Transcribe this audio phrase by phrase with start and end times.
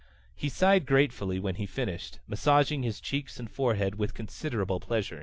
[0.35, 5.19] He sighed gratefully when he finished, massaging his cheeks and forehead with considerable pleasure.